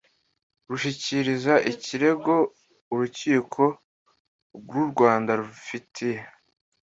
Rushyikiriza 0.69 1.53
ikirego 1.71 2.33
urukiko 2.93 3.63
rw 4.57 4.71
u 4.83 4.83
rwanda 4.91 5.31
rubifitiye 5.39 6.19